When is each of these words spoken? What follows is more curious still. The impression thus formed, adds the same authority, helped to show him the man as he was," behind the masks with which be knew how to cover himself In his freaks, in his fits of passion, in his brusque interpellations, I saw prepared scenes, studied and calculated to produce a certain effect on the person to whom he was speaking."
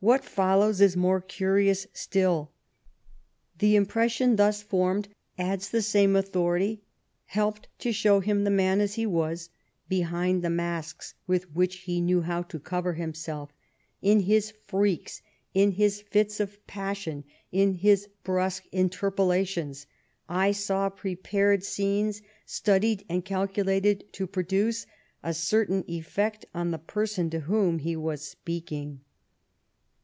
What 0.00 0.26
follows 0.26 0.82
is 0.82 0.94
more 0.94 1.22
curious 1.22 1.86
still. 1.94 2.50
The 3.60 3.76
impression 3.76 4.36
thus 4.36 4.60
formed, 4.62 5.08
adds 5.38 5.70
the 5.70 5.80
same 5.80 6.14
authority, 6.14 6.82
helped 7.24 7.66
to 7.78 7.92
show 7.94 8.20
him 8.20 8.44
the 8.44 8.50
man 8.50 8.82
as 8.82 8.96
he 8.96 9.06
was," 9.06 9.48
behind 9.88 10.42
the 10.42 10.50
masks 10.50 11.14
with 11.26 11.50
which 11.56 11.86
be 11.86 12.02
knew 12.02 12.20
how 12.20 12.42
to 12.42 12.58
cover 12.60 12.92
himself 12.92 13.54
In 14.02 14.20
his 14.20 14.52
freaks, 14.66 15.22
in 15.54 15.70
his 15.70 16.02
fits 16.02 16.40
of 16.40 16.64
passion, 16.66 17.24
in 17.50 17.72
his 17.72 18.06
brusque 18.22 18.66
interpellations, 18.72 19.86
I 20.28 20.52
saw 20.52 20.90
prepared 20.90 21.64
scenes, 21.64 22.20
studied 22.44 23.02
and 23.08 23.24
calculated 23.24 24.12
to 24.12 24.26
produce 24.26 24.84
a 25.22 25.32
certain 25.32 25.86
effect 25.88 26.44
on 26.54 26.70
the 26.70 26.78
person 26.78 27.30
to 27.30 27.40
whom 27.40 27.78
he 27.78 27.96
was 27.96 28.20
speaking." 28.20 29.00